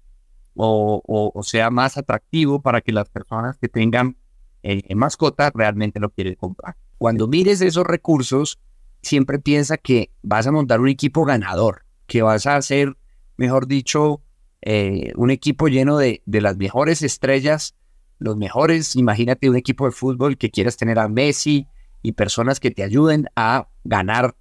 o, 0.56 1.42
sea 1.44 1.70
más 1.70 1.98
atractivo 1.98 2.62
para 2.62 2.82
que 2.82 2.92
las 2.92 3.10
personas 3.10 3.58
que 3.58 3.70
tengan 3.70 4.18
eh, 4.62 4.96
mascotas 4.96 5.52
realmente 5.54 6.00
lo 6.00 6.10
quieren 6.10 6.36
comprar. 6.36 6.76
Cuando 6.98 7.28
mires 7.28 7.62
esos 7.62 7.86
recursos, 7.86 8.60
siempre 9.02 9.40
piensa 9.40 9.78
que 9.78 10.12
vas 10.22 10.48
a 10.48 10.52
montar 10.52 10.80
un 10.80 10.88
equipo 10.88 11.26
ganador, 11.26 11.86
que 12.08 12.22
vas 12.22 12.46
a 12.46 12.56
hacer, 12.56 12.96
mejor 13.36 13.68
dicho, 13.68 14.22
eh, 14.62 15.12
un 15.16 15.32
equipo 15.32 15.68
lleno 15.68 15.98
de, 15.98 16.22
de 16.26 16.42
las 16.42 16.56
mejores 16.58 17.02
estrellas, 17.02 17.76
los 18.20 18.38
mejores, 18.38 18.96
imagínate 18.96 19.50
un 19.50 19.58
equipo 19.58 19.86
de 19.86 19.92
fútbol 19.92 20.38
que 20.38 20.50
quieras 20.50 20.78
tener 20.78 21.00
a 21.00 21.10
Messi 21.10 21.68
y 22.02 22.14
personas 22.14 22.60
que 22.60 22.72
te 22.72 22.84
ayuden 22.84 23.28
a 23.36 23.68
ganar 23.84 24.36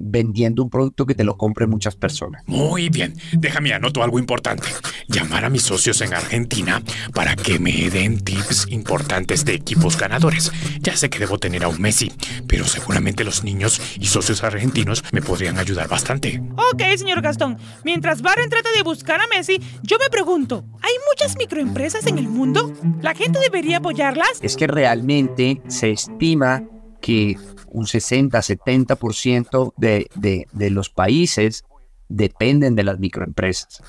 vendiendo 0.00 0.62
un 0.62 0.70
producto 0.70 1.06
que 1.06 1.14
te 1.14 1.24
lo 1.24 1.36
compren 1.36 1.70
muchas 1.70 1.94
personas. 1.94 2.42
Muy 2.46 2.88
bien, 2.88 3.14
déjame 3.32 3.72
anoto 3.72 4.02
algo 4.02 4.18
importante. 4.18 4.66
Llamar 5.06 5.44
a 5.44 5.50
mis 5.50 5.62
socios 5.62 6.00
en 6.00 6.14
Argentina 6.14 6.82
para 7.14 7.36
que 7.36 7.58
me 7.58 7.90
den 7.90 8.20
tips 8.20 8.66
importantes 8.70 9.44
de 9.44 9.54
equipos 9.54 9.96
ganadores. 9.98 10.50
Ya 10.80 10.96
sé 10.96 11.10
que 11.10 11.18
debo 11.18 11.38
tener 11.38 11.64
a 11.64 11.68
un 11.68 11.80
Messi, 11.80 12.12
pero 12.46 12.64
seguramente 12.64 13.24
los 13.24 13.44
niños 13.44 13.80
y 13.98 14.06
socios 14.06 14.42
argentinos 14.42 15.04
me 15.12 15.22
podrían 15.22 15.58
ayudar 15.58 15.88
bastante. 15.88 16.42
Ok, 16.56 16.82
señor 16.96 17.20
Gastón. 17.20 17.58
Mientras 17.84 18.22
Barren 18.22 18.50
trata 18.50 18.70
de 18.74 18.82
buscar 18.82 19.20
a 19.20 19.26
Messi, 19.28 19.60
yo 19.82 19.98
me 19.98 20.08
pregunto, 20.10 20.64
¿hay 20.82 20.92
muchas 21.10 21.36
microempresas 21.36 22.06
en 22.06 22.18
el 22.18 22.28
mundo? 22.28 22.72
¿La 23.02 23.14
gente 23.14 23.38
debería 23.38 23.78
apoyarlas? 23.78 24.40
Es 24.40 24.56
que 24.56 24.66
realmente 24.66 25.60
se 25.68 25.90
estima 25.90 26.62
que 27.00 27.36
un 27.70 27.86
60-70% 27.86 29.72
de, 29.76 30.10
de, 30.14 30.46
de 30.52 30.70
los 30.70 30.90
países 30.90 31.64
dependen 32.08 32.74
de 32.74 32.84
las 32.84 32.98
microempresas. 32.98 33.82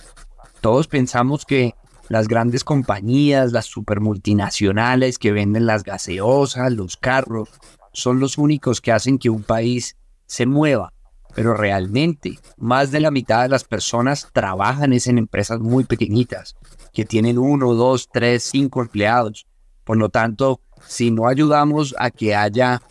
Todos 0.61 0.87
pensamos 0.87 1.45
que 1.45 1.73
las 2.07 2.27
grandes 2.27 2.63
compañías, 2.63 3.51
las 3.51 3.65
supermultinacionales 3.65 5.17
que 5.17 5.31
venden 5.31 5.65
las 5.65 5.83
gaseosas, 5.83 6.71
los 6.71 6.97
carros, 6.97 7.49
son 7.93 8.19
los 8.19 8.37
únicos 8.37 8.81
que 8.81 8.91
hacen 8.91 9.17
que 9.17 9.29
un 9.29 9.43
país 9.43 9.97
se 10.25 10.45
mueva. 10.45 10.93
Pero 11.33 11.53
realmente, 11.53 12.37
más 12.57 12.91
de 12.91 12.99
la 12.99 13.11
mitad 13.11 13.43
de 13.43 13.49
las 13.49 13.63
personas 13.63 14.27
trabajan 14.33 14.91
en 14.93 15.17
empresas 15.17 15.59
muy 15.61 15.85
pequeñitas, 15.85 16.57
que 16.91 17.05
tienen 17.05 17.37
uno, 17.37 17.73
dos, 17.73 18.09
tres, 18.11 18.43
cinco 18.43 18.81
empleados. 18.81 19.47
Por 19.85 19.97
lo 19.97 20.09
tanto, 20.09 20.59
si 20.85 21.11
no 21.11 21.27
ayudamos 21.27 21.95
a 21.97 22.11
que 22.11 22.35
haya 22.35 22.81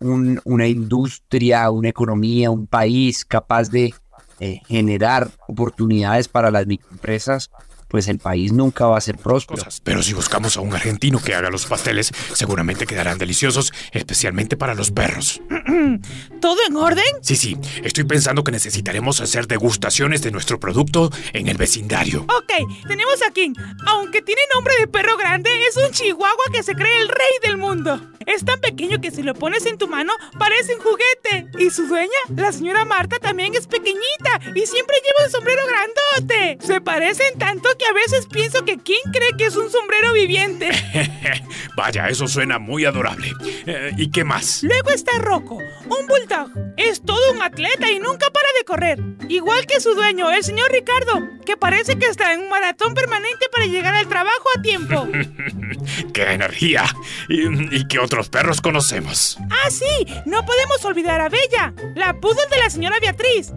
una 0.00 0.66
industria, 0.66 1.70
una 1.70 1.88
economía, 1.88 2.50
un 2.50 2.66
país 2.66 3.24
capaz 3.24 3.70
de 3.70 3.94
eh, 4.40 4.60
generar 4.68 5.30
oportunidades 5.48 6.28
para 6.28 6.50
las 6.50 6.66
microempresas, 6.66 7.50
pues 7.88 8.06
el 8.08 8.18
país 8.18 8.52
nunca 8.52 8.86
va 8.86 8.98
a 8.98 9.00
ser 9.00 9.16
próspero. 9.16 9.62
Pero 9.82 10.02
si 10.02 10.12
buscamos 10.12 10.56
a 10.56 10.60
un 10.60 10.72
argentino 10.74 11.20
que 11.20 11.34
haga 11.34 11.50
los 11.50 11.66
pasteles, 11.66 12.12
seguramente 12.34 12.86
quedarán 12.86 13.18
deliciosos, 13.18 13.72
especialmente 13.92 14.56
para 14.56 14.74
los 14.74 14.90
perros. 14.90 15.40
¿Todo 16.40 16.56
en 16.68 16.76
orden? 16.76 17.04
Sí, 17.22 17.34
sí. 17.34 17.56
Estoy 17.82 18.04
pensando 18.04 18.44
que 18.44 18.52
necesitaremos 18.52 19.20
hacer 19.20 19.46
degustaciones 19.46 20.22
de 20.22 20.30
nuestro 20.30 20.60
producto 20.60 21.10
en 21.32 21.48
el 21.48 21.56
vecindario. 21.56 22.22
Ok, 22.22 22.86
tenemos 22.86 23.20
aquí, 23.26 23.52
aunque 23.86 24.22
tiene 24.22 24.42
nombre 24.54 24.74
de 24.78 24.86
perro 24.86 25.16
grande, 25.16 25.50
es 25.66 25.76
un 25.76 25.90
chihuahua 25.90 26.44
que 26.52 26.62
se 26.62 26.74
cree 26.74 27.02
el 27.02 27.08
rey 27.08 27.32
del 27.42 27.56
mundo. 27.56 28.00
Es 28.28 28.44
tan 28.44 28.60
pequeño 28.60 29.00
que 29.00 29.10
si 29.10 29.22
lo 29.22 29.34
pones 29.34 29.64
en 29.64 29.78
tu 29.78 29.88
mano 29.88 30.12
parece 30.38 30.74
un 30.74 30.82
juguete. 30.82 31.48
Y 31.58 31.70
su 31.70 31.86
dueña, 31.86 32.10
la 32.36 32.52
señora 32.52 32.84
Marta, 32.84 33.18
también 33.18 33.54
es 33.54 33.66
pequeñita 33.66 34.40
y 34.54 34.66
siempre 34.66 34.96
lleva 35.02 35.24
un 35.24 35.30
sombrero 35.32 35.62
grandote. 35.66 36.58
Se 36.60 36.82
parecen 36.82 37.38
tanto 37.38 37.70
que 37.78 37.86
a 37.86 37.92
veces 37.94 38.26
pienso 38.26 38.66
que 38.66 38.76
¿quién 38.76 39.00
cree 39.12 39.36
que 39.38 39.46
es 39.46 39.56
un 39.56 39.70
sombrero 39.70 40.12
viviente? 40.12 40.68
Vaya, 41.76 42.08
eso 42.08 42.28
suena 42.28 42.58
muy 42.58 42.84
adorable. 42.84 43.32
Eh, 43.66 43.92
¿Y 43.96 44.10
qué 44.10 44.24
más? 44.24 44.62
Luego 44.62 44.90
está 44.90 45.12
Rocco, 45.18 45.56
un 45.56 46.06
bulldog. 46.06 46.50
Es 46.76 47.00
todo 47.00 47.32
un 47.32 47.40
atleta 47.40 47.90
y 47.90 47.98
nunca 47.98 48.28
correr. 48.68 48.98
Igual 49.28 49.66
que 49.66 49.80
su 49.80 49.94
dueño, 49.94 50.30
el 50.30 50.44
señor 50.44 50.70
Ricardo, 50.70 51.26
que 51.46 51.56
parece 51.56 51.98
que 51.98 52.04
está 52.04 52.34
en 52.34 52.40
un 52.40 52.50
maratón 52.50 52.92
permanente 52.92 53.46
para 53.50 53.64
llegar 53.64 53.94
al 53.94 54.06
trabajo 54.08 54.44
a 54.54 54.60
tiempo. 54.60 55.08
¡Qué 56.12 56.32
energía! 56.34 56.84
¿Y, 57.30 57.88
qué 57.88 57.98
otros 57.98 58.28
perros 58.28 58.60
conocemos? 58.60 59.38
Ah, 59.50 59.70
sí, 59.70 60.06
no 60.26 60.44
podemos 60.44 60.84
olvidar 60.84 61.22
a 61.22 61.30
Bella, 61.30 61.72
la 61.94 62.20
poodle 62.20 62.42
de 62.50 62.58
la 62.58 62.68
señora 62.68 63.00
Beatriz. 63.00 63.52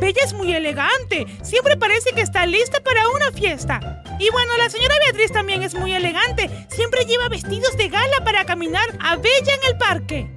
Bella 0.00 0.22
es 0.24 0.32
muy 0.32 0.52
elegante, 0.52 1.26
siempre 1.42 1.76
parece 1.76 2.10
que 2.10 2.20
está 2.20 2.44
lista 2.44 2.82
para 2.82 3.08
una 3.10 3.30
fiesta. 3.30 4.02
Y 4.18 4.28
bueno, 4.30 4.56
la 4.56 4.68
señora 4.68 4.96
Beatriz 5.04 5.30
también 5.30 5.62
es 5.62 5.74
muy 5.74 5.92
elegante, 5.92 6.50
siempre 6.70 7.04
lleva 7.04 7.28
vestidos 7.28 7.76
de 7.76 7.88
gala 7.88 8.24
para 8.24 8.44
caminar 8.44 8.86
a 8.98 9.16
Bella 9.16 9.54
en 9.62 9.72
el 9.72 9.78
parque. 9.78 10.36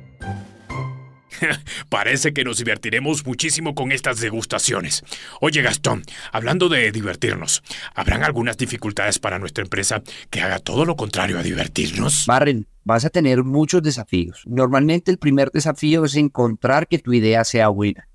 Parece 1.89 2.33
que 2.33 2.43
nos 2.43 2.57
divertiremos 2.57 3.25
muchísimo 3.25 3.75
con 3.75 3.91
estas 3.91 4.19
degustaciones. 4.19 5.03
Oye, 5.41 5.61
Gastón, 5.61 6.03
hablando 6.31 6.69
de 6.69 6.91
divertirnos, 6.91 7.63
¿habrán 7.93 8.23
algunas 8.23 8.57
dificultades 8.57 9.19
para 9.19 9.39
nuestra 9.39 9.63
empresa 9.63 10.01
que 10.29 10.41
haga 10.41 10.59
todo 10.59 10.85
lo 10.85 10.95
contrario 10.95 11.39
a 11.39 11.43
divertirnos? 11.43 12.25
Barren, 12.27 12.67
vas 12.83 13.05
a 13.05 13.09
tener 13.09 13.43
muchos 13.43 13.81
desafíos. 13.81 14.43
Normalmente 14.45 15.11
el 15.11 15.17
primer 15.17 15.51
desafío 15.51 16.05
es 16.05 16.15
encontrar 16.15 16.87
que 16.87 16.99
tu 16.99 17.13
idea 17.13 17.43
sea 17.43 17.69
buena. 17.69 18.07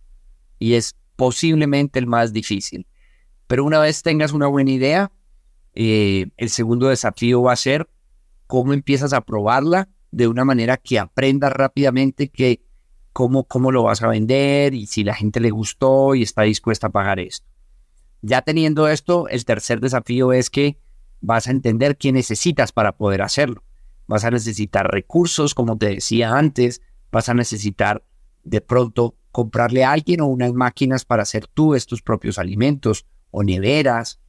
Y 0.59 0.75
es 0.75 0.97
posiblemente 1.17 1.99
el 1.99 2.07
más 2.07 2.33
difícil. 2.33 2.87
Pero 3.47 3.65
una 3.65 3.79
vez 3.79 4.03
tengas 4.03 4.33
una 4.33 4.47
buena 4.47 4.71
idea, 4.71 5.13
eh, 5.75 6.27
el 6.37 6.51
segundo 6.51 6.89
desafío 6.89 7.43
va 7.43 7.53
a 7.53 7.57
ser 7.57 7.89
cómo 8.47 8.73
empiezas 8.73 9.13
a 9.13 9.21
probarla 9.21 9.89
de 10.11 10.29
una 10.29 10.45
manera 10.45 10.77
que 10.77 10.99
aprendas 10.99 11.53
rápidamente 11.53 12.29
que 12.29 12.61
cómo, 13.15 13.45
cómo 13.45 13.71
lo 13.71 13.85
vas 13.85 14.03
a 14.03 14.09
vender 14.09 14.75
y 14.75 14.87
si 14.87 15.05
la 15.05 15.15
gente 15.15 15.41
le 15.41 15.51
gustó 15.51 16.15
y 16.15 16.23
está 16.23 16.43
dispuesta 16.43 16.89
a 16.89 16.91
pagar 16.91 17.21
esto. 17.21 17.47
Ya 18.21 18.43
teniendo 18.43 18.89
esto, 18.89 19.29
el 19.29 19.45
tercer 19.45 19.81
desafío 19.81 20.33
es 20.33 20.51
que 20.51 20.79
vas 21.21 21.47
a 21.47 21.53
entender 21.53 21.97
qué 21.97 22.13
necesitas 22.13 22.73
para 22.73 22.97
poder 22.97 23.23
hacerlo. 23.23 23.63
Vas 24.09 24.25
a 24.25 24.33
necesitar 24.33 24.91
recursos, 24.91 25.55
como 25.55 25.79
te 25.79 25.87
decía 25.87 26.37
antes, 26.37 26.83
vas 27.13 27.29
a 27.29 27.35
necesitar 27.35 28.05
de 28.43 28.61
pronto 28.61 29.15
comprarle 29.31 29.85
a 29.85 29.93
alguien 29.93 30.21
o 30.21 30.27
unas 30.27 30.53
máquinas 30.53 31.05
para 31.05 31.23
hacer 31.23 31.47
tú 31.47 31.75
estos 31.75 32.03
propios 32.03 32.39
alimentos 32.39 33.07
o 33.31 33.45
neveras. 33.45 34.21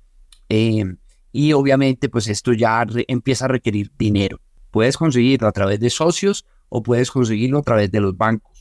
Em, 0.47 0.97
y 1.31 1.53
obviamente, 1.53 2.07
pues 2.07 2.27
esto 2.27 2.53
ya 2.53 2.85
empieza 3.07 3.45
a 3.45 3.47
requerir 3.49 3.91
dinero. 3.97 4.39
Puedes 4.69 4.95
conseguirlo 4.95 5.47
a 5.47 5.51
través 5.51 5.79
de 5.79 5.89
socios 5.89 6.45
o 6.69 6.83
puedes 6.83 7.09
conseguirlo 7.09 7.57
a 7.59 7.63
través 7.63 7.91
de 7.91 7.99
los 7.99 8.15
bancos. 8.15 8.54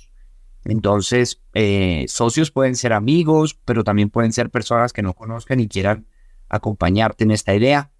Entonces, 0.64 1.40
eh, 1.52 2.06
socios 2.08 2.50
pueden 2.50 2.76
ser 2.76 2.92
amigos, 2.92 3.58
pero 3.64 3.84
también 3.84 4.10
pueden 4.10 4.32
ser 4.32 4.50
personas 4.50 4.92
que 4.92 5.02
no 5.02 5.14
conozcan 5.14 5.60
y 5.60 5.68
quieran 5.68 6.06
acompañarte 6.48 7.24
en 7.24 7.30
esta 7.30 7.54
idea. 7.54 7.90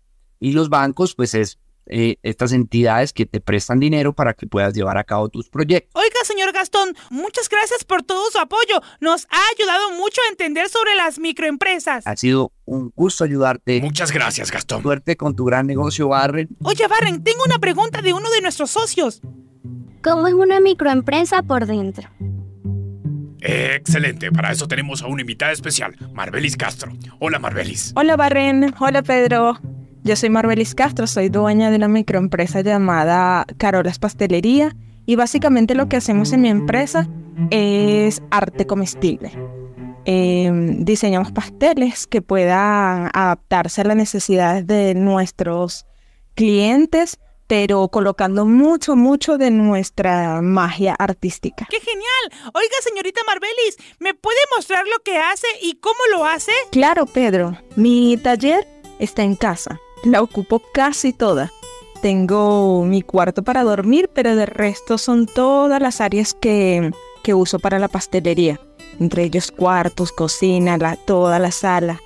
Y 0.40 0.52
los 0.52 0.68
bancos, 0.68 1.14
pues 1.14 1.34
es 1.34 1.58
eh, 1.86 2.16
estas 2.22 2.52
entidades 2.52 3.12
que 3.12 3.26
te 3.26 3.40
prestan 3.40 3.78
dinero 3.78 4.14
para 4.14 4.32
que 4.32 4.46
puedas 4.46 4.72
llevar 4.72 4.96
a 4.96 5.04
cabo 5.04 5.28
tus 5.28 5.50
proyectos. 5.50 5.92
Oiga, 5.94 6.16
señor 6.24 6.52
Gastón, 6.52 6.96
muchas 7.10 7.50
gracias 7.50 7.84
por 7.84 8.02
todo 8.02 8.30
su 8.30 8.38
apoyo. 8.38 8.80
Nos 9.00 9.26
ha 9.26 9.42
ayudado 9.54 9.90
mucho 9.90 10.22
a 10.26 10.30
entender 10.30 10.70
sobre 10.70 10.94
las 10.94 11.18
microempresas. 11.18 12.06
Ha 12.06 12.16
sido 12.16 12.52
un 12.64 12.90
gusto 12.96 13.24
ayudarte. 13.24 13.82
Muchas 13.82 14.12
gracias, 14.12 14.50
Gastón. 14.50 14.82
Suerte 14.82 15.16
con 15.18 15.36
tu 15.36 15.44
gran 15.44 15.66
negocio, 15.66 16.08
Barren. 16.08 16.48
Oye, 16.62 16.86
Barren, 16.88 17.22
tengo 17.22 17.44
una 17.44 17.58
pregunta 17.58 18.00
de 18.00 18.14
uno 18.14 18.30
de 18.30 18.40
nuestros 18.40 18.70
socios. 18.70 19.20
¿Cómo 20.02 20.26
es 20.26 20.34
una 20.34 20.60
microempresa 20.60 21.42
por 21.42 21.66
dentro? 21.66 22.08
Excelente, 23.46 24.32
para 24.32 24.52
eso 24.52 24.66
tenemos 24.66 25.02
a 25.02 25.06
una 25.06 25.20
invitada 25.20 25.52
especial, 25.52 25.94
Marbelis 26.14 26.56
Castro. 26.56 26.92
Hola 27.18 27.38
Marbelis. 27.38 27.92
Hola 27.94 28.16
Barren, 28.16 28.74
hola 28.78 29.02
Pedro. 29.02 29.58
Yo 30.02 30.16
soy 30.16 30.30
Marbelis 30.30 30.74
Castro, 30.74 31.06
soy 31.06 31.28
dueña 31.28 31.70
de 31.70 31.76
una 31.76 31.88
microempresa 31.88 32.62
llamada 32.62 33.44
Carolas 33.58 33.98
Pastelería 33.98 34.74
y 35.04 35.16
básicamente 35.16 35.74
lo 35.74 35.90
que 35.90 35.96
hacemos 35.96 36.32
en 36.32 36.40
mi 36.40 36.48
empresa 36.48 37.06
es 37.50 38.22
arte 38.30 38.66
comestible. 38.66 39.32
Em, 40.06 40.84
diseñamos 40.84 41.30
pasteles 41.30 42.06
que 42.06 42.22
puedan 42.22 43.10
adaptarse 43.12 43.82
a 43.82 43.84
las 43.84 43.96
necesidades 43.96 44.66
de 44.66 44.94
nuestros 44.94 45.86
clientes 46.34 47.18
pero 47.46 47.88
colocando 47.88 48.44
mucho, 48.46 48.96
mucho 48.96 49.38
de 49.38 49.50
nuestra 49.50 50.40
magia 50.42 50.94
artística. 50.94 51.66
¡Qué 51.70 51.80
genial! 51.80 52.52
Oiga, 52.54 52.74
señorita 52.82 53.20
Marbelis, 53.26 53.76
¿me 53.98 54.14
puede 54.14 54.38
mostrar 54.56 54.84
lo 54.86 55.02
que 55.02 55.18
hace 55.18 55.46
y 55.62 55.74
cómo 55.76 55.98
lo 56.12 56.24
hace? 56.24 56.52
Claro, 56.70 57.06
Pedro. 57.06 57.56
Mi 57.76 58.16
taller 58.16 58.66
está 58.98 59.22
en 59.22 59.36
casa. 59.36 59.80
La 60.04 60.22
ocupo 60.22 60.62
casi 60.72 61.12
toda. 61.12 61.52
Tengo 62.02 62.84
mi 62.84 63.02
cuarto 63.02 63.42
para 63.42 63.62
dormir, 63.62 64.10
pero 64.12 64.36
de 64.36 64.46
resto 64.46 64.98
son 64.98 65.26
todas 65.26 65.80
las 65.80 66.00
áreas 66.00 66.34
que, 66.34 66.90
que 67.22 67.34
uso 67.34 67.58
para 67.58 67.78
la 67.78 67.88
pastelería. 67.88 68.60
Entre 69.00 69.24
ellos 69.24 69.50
cuartos, 69.50 70.12
cocina, 70.12 70.76
la, 70.76 70.96
toda 70.96 71.38
la 71.38 71.50
sala. 71.50 72.00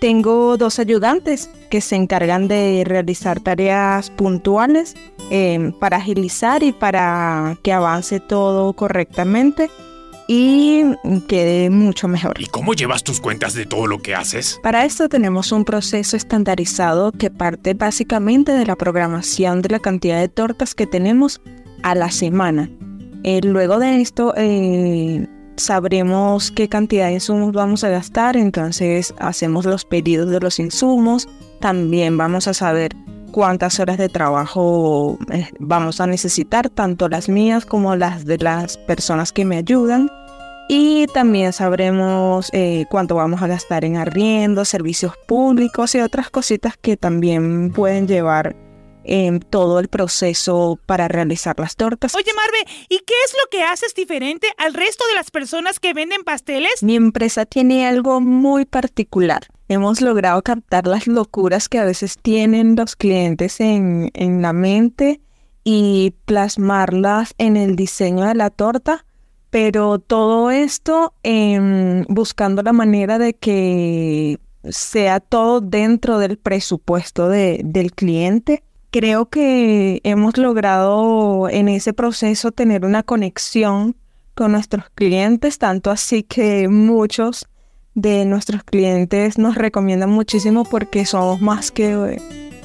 Tengo 0.00 0.56
dos 0.56 0.78
ayudantes 0.78 1.50
que 1.70 1.82
se 1.82 1.94
encargan 1.94 2.48
de 2.48 2.84
realizar 2.86 3.38
tareas 3.40 4.08
puntuales 4.10 4.94
em, 5.30 5.72
para 5.72 5.98
agilizar 5.98 6.62
y 6.62 6.72
para 6.72 7.58
que 7.62 7.72
avance 7.72 8.18
todo 8.18 8.72
correctamente 8.72 9.70
y 10.26 10.84
quede 11.28 11.68
mucho 11.70 12.08
mejor. 12.08 12.40
¿Y 12.40 12.46
cómo 12.46 12.72
llevas 12.72 13.02
tus 13.02 13.20
cuentas 13.20 13.52
de 13.52 13.66
todo 13.66 13.86
lo 13.86 13.98
que 13.98 14.14
haces? 14.14 14.58
Para 14.62 14.84
esto 14.84 15.08
tenemos 15.08 15.52
un 15.52 15.64
proceso 15.64 16.16
estandarizado 16.16 17.12
que 17.12 17.30
parte 17.30 17.74
básicamente 17.74 18.52
de 18.52 18.64
la 18.64 18.76
programación 18.76 19.60
de 19.60 19.68
la 19.68 19.80
cantidad 19.80 20.18
de 20.18 20.28
tortas 20.28 20.74
que 20.74 20.86
tenemos 20.86 21.42
a 21.82 21.94
la 21.94 22.10
semana. 22.10 22.70
Eh, 23.22 23.40
luego 23.42 23.78
de 23.78 24.00
esto, 24.00 24.32
eh, 24.36 25.26
sabremos 25.60 26.50
qué 26.50 26.68
cantidad 26.68 27.06
de 27.06 27.14
insumos 27.14 27.52
vamos 27.52 27.84
a 27.84 27.88
gastar, 27.88 28.36
entonces 28.36 29.14
hacemos 29.18 29.64
los 29.64 29.84
pedidos 29.84 30.30
de 30.30 30.40
los 30.40 30.58
insumos, 30.58 31.28
también 31.60 32.16
vamos 32.16 32.48
a 32.48 32.54
saber 32.54 32.96
cuántas 33.30 33.78
horas 33.80 33.98
de 33.98 34.08
trabajo 34.08 35.18
eh, 35.32 35.48
vamos 35.58 36.00
a 36.00 36.06
necesitar, 36.06 36.68
tanto 36.68 37.08
las 37.08 37.28
mías 37.28 37.64
como 37.64 37.96
las 37.96 38.24
de 38.24 38.38
las 38.38 38.76
personas 38.76 39.32
que 39.32 39.44
me 39.44 39.56
ayudan. 39.56 40.10
Y 40.72 41.08
también 41.08 41.52
sabremos 41.52 42.48
eh, 42.52 42.84
cuánto 42.88 43.16
vamos 43.16 43.42
a 43.42 43.48
gastar 43.48 43.84
en 43.84 43.96
arriendo, 43.96 44.64
servicios 44.64 45.14
públicos 45.26 45.96
y 45.96 46.00
otras 46.00 46.30
cositas 46.30 46.76
que 46.76 46.96
también 46.96 47.72
pueden 47.72 48.06
llevar 48.06 48.54
en 49.04 49.40
todo 49.40 49.80
el 49.80 49.88
proceso 49.88 50.78
para 50.86 51.08
realizar 51.08 51.58
las 51.58 51.76
tortas. 51.76 52.14
Oye, 52.14 52.32
Marve, 52.34 52.86
¿y 52.88 52.98
qué 52.98 53.14
es 53.26 53.32
lo 53.32 53.48
que 53.50 53.62
haces 53.62 53.94
diferente 53.94 54.48
al 54.58 54.74
resto 54.74 55.04
de 55.08 55.14
las 55.14 55.30
personas 55.30 55.80
que 55.80 55.94
venden 55.94 56.22
pasteles? 56.24 56.82
Mi 56.82 56.96
empresa 56.96 57.46
tiene 57.46 57.86
algo 57.86 58.20
muy 58.20 58.64
particular. 58.64 59.46
Hemos 59.68 60.00
logrado 60.00 60.42
captar 60.42 60.86
las 60.86 61.06
locuras 61.06 61.68
que 61.68 61.78
a 61.78 61.84
veces 61.84 62.18
tienen 62.20 62.76
los 62.76 62.96
clientes 62.96 63.60
en, 63.60 64.10
en 64.14 64.42
la 64.42 64.52
mente 64.52 65.20
y 65.64 66.14
plasmarlas 66.24 67.34
en 67.38 67.56
el 67.56 67.76
diseño 67.76 68.24
de 68.24 68.34
la 68.34 68.50
torta, 68.50 69.04
pero 69.50 69.98
todo 69.98 70.50
esto 70.50 71.14
buscando 72.08 72.62
la 72.62 72.72
manera 72.72 73.18
de 73.18 73.34
que 73.34 74.38
sea 74.68 75.20
todo 75.20 75.60
dentro 75.60 76.18
del 76.18 76.38
presupuesto 76.38 77.28
de, 77.28 77.60
del 77.64 77.92
cliente 77.92 78.62
creo 78.90 79.28
que 79.28 80.00
hemos 80.04 80.36
logrado 80.36 81.48
en 81.48 81.68
ese 81.68 81.92
proceso 81.92 82.52
tener 82.52 82.84
una 82.84 83.02
conexión 83.02 83.96
con 84.34 84.52
nuestros 84.52 84.86
clientes, 84.94 85.58
tanto 85.58 85.90
así 85.90 86.22
que 86.22 86.68
muchos 86.68 87.46
de 87.94 88.24
nuestros 88.24 88.62
clientes 88.64 89.38
nos 89.38 89.56
recomiendan 89.56 90.10
muchísimo 90.10 90.64
porque 90.64 91.04
somos 91.04 91.40
más 91.40 91.70
que 91.70 92.20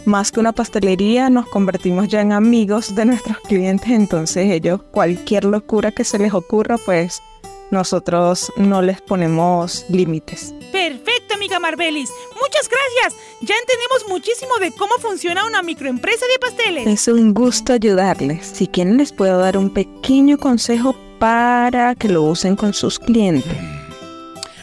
más 0.06 0.32
que 0.32 0.40
una 0.40 0.54
pastelería, 0.54 1.32
nos 1.32 1.48
convertimos 1.48 2.08
ya 2.08 2.22
en 2.22 2.32
amigos 2.32 2.94
de 2.94 3.06
nuestros 3.06 3.40
clientes, 3.40 3.90
entonces 3.90 4.52
ellos 4.52 4.82
cualquier 4.92 5.46
locura 5.46 5.92
que 5.92 6.04
se 6.04 6.20
les 6.20 6.32
ocurra, 6.32 6.78
pues 6.78 7.24
nosotros 7.72 8.52
no 8.56 8.84
les 8.84 9.02
ponemos 9.02 9.84
límites. 9.90 10.54
Perfecto, 10.72 11.34
amiga 11.34 11.60
Marbelis. 11.60 12.12
Muchas 12.36 12.70
gracias. 12.70 13.22
Ya 13.42 13.56
entendemos 13.56 14.08
muchísimo 14.08 14.58
de 14.60 14.72
cómo 14.72 14.94
funciona 15.00 15.46
una 15.46 15.62
microempresa 15.62 16.26
de 16.28 16.40
pasteles. 16.40 16.88
Es 16.88 17.08
un 17.08 17.34
gusto 17.34 17.74
ayudarles. 17.74 18.46
Si 18.46 18.68
quieren 18.68 18.98
les 18.98 19.14
puedo 19.14 19.40
dar 19.40 19.58
un 19.58 19.70
pequeño 19.70 20.38
consejo 20.38 20.96
para 21.20 21.96
que 21.96 22.10
lo 22.10 22.24
usen 22.24 22.56
con 22.56 22.74
sus 22.74 23.00
clientes. 23.00 23.52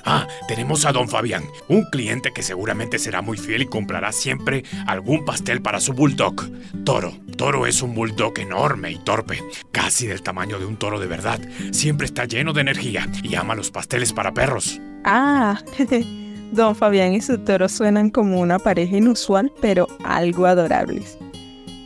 Ah, 0.05 0.27
tenemos 0.49 0.85
a 0.85 0.93
don 0.93 1.09
Fabián, 1.09 1.45
un 1.69 1.85
cliente 1.85 2.33
que 2.33 2.43
seguramente 2.43 2.99
será 2.99 3.23
muy 3.23 3.39
fiel 3.39 3.63
y 3.63 3.67
comprará 3.67 4.11
siempre 4.11 4.65
algún 4.87 5.25
pastel 5.25 5.63
para 5.63 5.81
su 5.81 5.93
bulldog. 5.93 6.51
Toro. 6.85 7.15
Toro 7.37 7.67
es 7.67 7.83
un 7.83 7.95
bulldog 7.95 8.39
enorme 8.39 8.91
y 8.91 8.99
torpe, 8.99 9.43
casi 9.71 10.07
del 10.07 10.23
tamaño 10.23 10.59
de 10.59 10.67
un 10.67 10.77
toro 10.77 10.99
de 10.99 11.07
verdad. 11.07 11.41
Siempre 11.71 12.07
está 12.07 12.25
lleno 12.25 12.53
de 12.53 12.61
energía 12.63 13.09
y 13.23 13.35
ama 13.37 13.55
los 13.55 13.71
pasteles 13.71 14.13
para 14.13 14.35
perros. 14.35 14.81
Ah, 15.05 15.61
don 16.53 16.77
Fabián 16.77 17.15
y 17.15 17.21
su 17.21 17.39
toro 17.39 17.69
suenan 17.69 18.11
como 18.11 18.41
una 18.41 18.59
pareja 18.59 18.97
inusual, 18.97 19.53
pero 19.61 19.89
algo 20.05 20.47
adorables. 20.47 21.19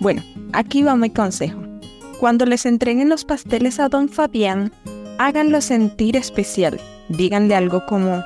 Bueno, 0.00 0.22
aquí 0.52 0.82
va 0.82 0.96
mi 0.96 1.10
consejo. 1.10 1.60
Cuando 2.20 2.44
les 2.46 2.66
entreguen 2.66 3.08
los 3.08 3.24
pasteles 3.24 3.78
a 3.80 3.88
don 3.88 4.08
Fabián, 4.08 4.72
háganlo 5.18 5.60
sentir 5.60 6.16
especial. 6.16 6.80
Díganle 7.08 7.54
algo 7.54 7.86
como, 7.86 8.22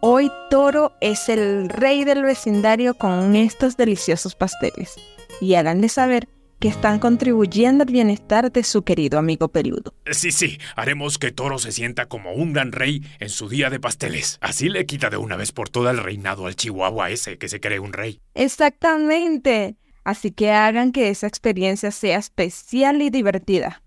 hoy 0.00 0.30
Toro 0.50 0.92
es 1.00 1.28
el 1.28 1.68
rey 1.68 2.04
del 2.04 2.22
vecindario 2.22 2.94
con 2.94 3.34
estos 3.34 3.76
deliciosos 3.76 4.34
pasteles. 4.34 4.94
Y 5.40 5.54
háganle 5.54 5.88
saber 5.88 6.28
que 6.58 6.68
están 6.68 6.98
contribuyendo 6.98 7.84
al 7.84 7.92
bienestar 7.92 8.50
de 8.50 8.62
su 8.62 8.82
querido 8.82 9.18
amigo 9.18 9.48
peludo. 9.48 9.94
Sí, 10.10 10.32
sí, 10.32 10.58
haremos 10.76 11.18
que 11.18 11.32
Toro 11.32 11.58
se 11.58 11.72
sienta 11.72 12.06
como 12.06 12.32
un 12.32 12.52
gran 12.52 12.72
rey 12.72 13.02
en 13.20 13.28
su 13.28 13.48
día 13.48 13.70
de 13.70 13.80
pasteles. 13.80 14.38
Así 14.40 14.68
le 14.68 14.86
quita 14.86 15.10
de 15.10 15.16
una 15.16 15.36
vez 15.36 15.52
por 15.52 15.68
toda 15.68 15.90
el 15.90 15.98
reinado 15.98 16.46
al 16.46 16.56
chihuahua 16.56 17.10
ese 17.10 17.38
que 17.38 17.48
se 17.48 17.60
cree 17.60 17.78
un 17.78 17.92
rey. 17.92 18.20
Exactamente. 18.34 19.76
Así 20.04 20.30
que 20.30 20.50
hagan 20.50 20.92
que 20.92 21.10
esa 21.10 21.26
experiencia 21.26 21.90
sea 21.90 22.18
especial 22.18 23.02
y 23.02 23.10
divertida. 23.10 23.82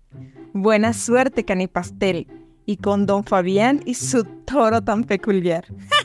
Buena 0.52 0.92
suerte, 0.92 1.44
Canipastel 1.44 2.28
y 2.64 2.76
con 2.76 3.06
don 3.06 3.24
Fabián 3.24 3.82
y 3.86 3.94
su 3.94 4.24
toro 4.24 4.82
tan 4.82 5.04
peculiar. 5.04 5.66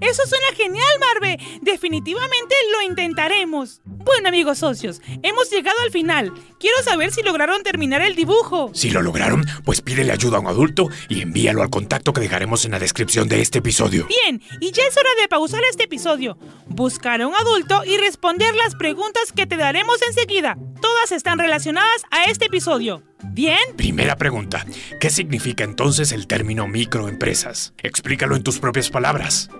Eso 0.00 0.22
suena 0.26 0.46
genial, 0.56 0.86
Marve. 1.00 1.38
Definitivamente 1.62 2.54
lo 2.72 2.82
intentaremos. 2.82 3.80
Bueno, 3.84 4.28
amigos 4.28 4.58
socios, 4.58 5.00
hemos 5.22 5.50
llegado 5.50 5.76
al 5.84 5.90
final. 5.90 6.32
Quiero 6.60 6.82
saber 6.82 7.12
si 7.12 7.22
lograron 7.22 7.62
terminar 7.62 8.02
el 8.02 8.14
dibujo. 8.14 8.70
Si 8.72 8.90
lo 8.90 9.02
lograron, 9.02 9.44
pues 9.64 9.80
pídele 9.80 10.12
ayuda 10.12 10.36
a 10.36 10.40
un 10.40 10.46
adulto 10.46 10.88
y 11.08 11.22
envíalo 11.22 11.62
al 11.62 11.70
contacto 11.70 12.12
que 12.12 12.20
dejaremos 12.20 12.64
en 12.64 12.72
la 12.72 12.78
descripción 12.78 13.28
de 13.28 13.40
este 13.40 13.58
episodio. 13.58 14.06
Bien, 14.06 14.42
y 14.60 14.72
ya 14.72 14.84
es 14.84 14.96
hora 14.96 15.10
de 15.20 15.28
pausar 15.28 15.62
este 15.68 15.84
episodio, 15.84 16.38
buscar 16.66 17.20
a 17.20 17.26
un 17.26 17.34
adulto 17.34 17.84
y 17.84 17.96
responder 17.96 18.54
las 18.54 18.74
preguntas 18.74 19.32
que 19.34 19.46
te 19.46 19.56
daremos 19.56 20.00
enseguida. 20.02 20.56
Todas 20.80 21.12
están 21.12 21.38
relacionadas 21.38 22.02
a 22.10 22.24
este 22.24 22.46
episodio. 22.46 23.02
¿Bien? 23.24 23.58
Primera 23.76 24.16
pregunta. 24.16 24.64
¿Qué 25.00 25.10
significa 25.10 25.64
entonces 25.64 26.12
el 26.12 26.26
término 26.26 26.68
microempresas? 26.68 27.74
Explícalo 27.82 28.36
en 28.36 28.42
tus 28.42 28.58
propias 28.58 28.90
palabras. 28.90 29.50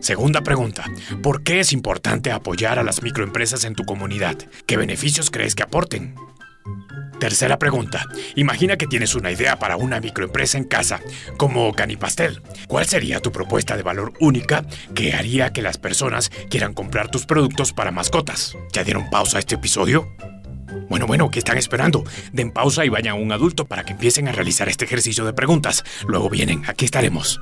Segunda 0.00 0.42
pregunta. 0.42 0.84
¿Por 1.22 1.42
qué 1.42 1.60
es 1.60 1.72
importante 1.72 2.30
apoyar 2.30 2.78
a 2.78 2.84
las 2.84 3.02
microempresas 3.02 3.64
en 3.64 3.74
tu 3.74 3.84
comunidad? 3.84 4.36
¿Qué 4.66 4.76
beneficios 4.76 5.30
crees 5.30 5.54
que 5.54 5.62
aporten? 5.62 6.14
Tercera 7.18 7.58
pregunta. 7.58 8.06
Imagina 8.34 8.76
que 8.76 8.86
tienes 8.86 9.14
una 9.14 9.30
idea 9.30 9.58
para 9.58 9.76
una 9.76 10.00
microempresa 10.00 10.58
en 10.58 10.64
casa, 10.64 11.00
como 11.38 11.72
Canipastel. 11.72 12.42
¿Cuál 12.68 12.86
sería 12.86 13.20
tu 13.20 13.32
propuesta 13.32 13.76
de 13.76 13.82
valor 13.82 14.12
única 14.20 14.66
que 14.94 15.14
haría 15.14 15.52
que 15.52 15.62
las 15.62 15.78
personas 15.78 16.30
quieran 16.50 16.74
comprar 16.74 17.10
tus 17.10 17.24
productos 17.24 17.72
para 17.72 17.90
mascotas? 17.90 18.54
¿Ya 18.72 18.84
dieron 18.84 19.08
pausa 19.08 19.38
a 19.38 19.40
este 19.40 19.54
episodio? 19.54 20.14
Bueno, 20.90 21.06
bueno, 21.06 21.30
¿qué 21.30 21.38
están 21.38 21.56
esperando? 21.56 22.04
Den 22.32 22.50
pausa 22.50 22.84
y 22.84 22.90
vayan 22.90 23.16
a 23.16 23.20
un 23.20 23.32
adulto 23.32 23.64
para 23.64 23.84
que 23.84 23.92
empiecen 23.92 24.28
a 24.28 24.32
realizar 24.32 24.68
este 24.68 24.84
ejercicio 24.84 25.24
de 25.24 25.32
preguntas. 25.32 25.84
Luego 26.06 26.28
vienen, 26.28 26.64
aquí 26.66 26.84
estaremos. 26.84 27.40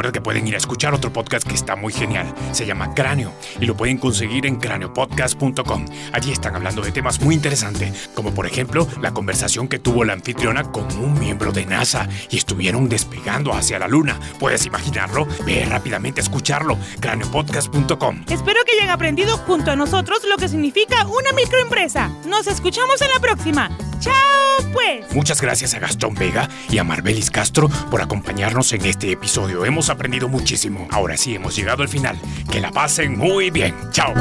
Recuerda 0.00 0.12
que 0.14 0.22
pueden 0.22 0.46
ir 0.48 0.54
a 0.54 0.56
escuchar 0.56 0.94
otro 0.94 1.12
podcast 1.12 1.46
que 1.46 1.54
está 1.54 1.76
muy 1.76 1.92
genial. 1.92 2.34
Se 2.52 2.64
llama 2.64 2.94
Cráneo 2.94 3.34
y 3.60 3.66
lo 3.66 3.76
pueden 3.76 3.98
conseguir 3.98 4.46
en 4.46 4.56
craneopodcast.com. 4.56 5.84
Allí 6.14 6.32
están 6.32 6.56
hablando 6.56 6.80
de 6.80 6.90
temas 6.90 7.20
muy 7.20 7.34
interesantes, 7.34 8.08
como 8.14 8.32
por 8.32 8.46
ejemplo 8.46 8.88
la 9.02 9.12
conversación 9.12 9.68
que 9.68 9.78
tuvo 9.78 10.04
la 10.04 10.14
anfitriona 10.14 10.62
con 10.72 10.90
un 10.96 11.20
miembro 11.20 11.52
de 11.52 11.66
NASA 11.66 12.08
y 12.30 12.38
estuvieron 12.38 12.88
despegando 12.88 13.52
hacia 13.52 13.78
la 13.78 13.88
luna. 13.88 14.18
¿Puedes 14.38 14.64
imaginarlo? 14.64 15.28
Ve 15.44 15.66
rápidamente 15.68 16.22
a 16.22 16.24
escucharlo. 16.24 16.78
craneopodcast.com. 17.00 18.24
Espero 18.30 18.60
que 18.64 18.72
hayan 18.80 18.88
aprendido 18.88 19.36
junto 19.36 19.70
a 19.70 19.76
nosotros 19.76 20.20
lo 20.26 20.38
que 20.38 20.48
significa 20.48 21.06
una 21.08 21.32
microempresa. 21.32 22.08
Nos 22.24 22.46
escuchamos 22.46 23.02
en 23.02 23.08
la 23.10 23.20
próxima. 23.20 23.70
¡Chao, 24.00 24.39
pues! 24.72 25.12
Muchas 25.14 25.40
gracias 25.40 25.74
a 25.74 25.78
Gastón 25.78 26.14
Vega 26.14 26.48
y 26.70 26.78
a 26.78 26.84
Marbelis 26.84 27.30
Castro 27.30 27.68
por 27.90 28.02
acompañarnos 28.02 28.72
en 28.72 28.84
este 28.86 29.12
episodio. 29.12 29.64
Hemos 29.64 29.90
aprendido 29.90 30.28
muchísimo. 30.28 30.88
Ahora 30.90 31.16
sí, 31.16 31.34
hemos 31.34 31.56
llegado 31.56 31.82
al 31.82 31.88
final. 31.88 32.18
Que 32.50 32.60
la 32.60 32.70
pasen 32.70 33.16
muy 33.16 33.50
bien. 33.50 33.74
¡Chao! 33.90 34.14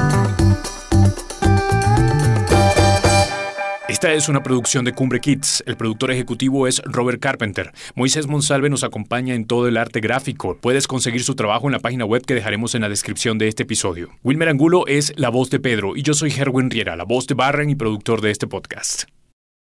Esta 3.89 4.13
es 4.13 4.29
una 4.29 4.43
producción 4.43 4.85
de 4.85 4.93
Cumbre 4.93 5.19
Kids. 5.19 5.62
El 5.65 5.75
productor 5.75 6.12
ejecutivo 6.12 6.67
es 6.67 6.81
Robert 6.85 7.19
Carpenter. 7.19 7.73
Moisés 7.95 8.27
Monsalve 8.27 8.69
nos 8.69 8.85
acompaña 8.85 9.33
en 9.33 9.45
todo 9.45 9.67
el 9.67 9.75
arte 9.75 9.99
gráfico. 9.99 10.57
Puedes 10.62 10.88
conseguir 10.88 11.23
su 11.23 11.35
trabajo 11.35 11.67
en 11.67 11.73
la 11.73 11.79
página 11.79 12.05
web 12.05 12.23
que 12.25 12.33
dejaremos 12.33 12.75
en 12.75 12.81
la 12.81 12.88
descripción 12.88 13.38
de 13.38 13.49
este 13.49 13.63
episodio. 13.63 14.12
Wilmer 14.23 14.47
Angulo 14.47 14.88
es 14.88 15.12
la 15.17 15.27
voz 15.27 15.49
de 15.49 15.59
Pedro 15.59 15.97
y 15.97 16.03
yo 16.03 16.13
soy 16.13 16.31
Herwin 16.31 16.69
Riera, 16.69 16.95
la 16.95 17.03
voz 17.03 17.27
de 17.27 17.33
Barren 17.33 17.69
y 17.69 17.75
productor 17.75 18.21
de 18.21 18.31
este 18.31 18.47
podcast. 18.47 19.18